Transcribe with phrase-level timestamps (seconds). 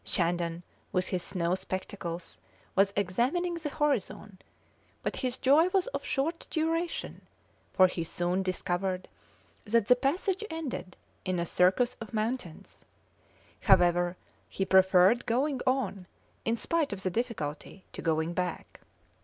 [0.03, 2.39] Shandon, with his snow spectacles,
[2.75, 4.39] was examining the horizon,
[5.03, 7.27] but his joy was of short duration,
[7.71, 9.07] for he soon discovered
[9.63, 12.83] that the passage ended in a circus of mountains.
[13.59, 14.17] However,
[14.49, 16.07] he preferred going on,
[16.45, 18.79] in spite of the difficulty, to going back.